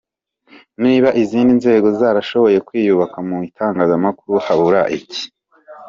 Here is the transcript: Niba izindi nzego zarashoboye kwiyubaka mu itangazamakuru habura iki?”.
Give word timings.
Niba 0.83 1.09
izindi 1.21 1.51
nzego 1.59 1.87
zarashoboye 1.99 2.57
kwiyubaka 2.67 3.17
mu 3.27 3.37
itangazamakuru 3.49 4.35
habura 4.45 4.81
iki?”. 4.97 5.23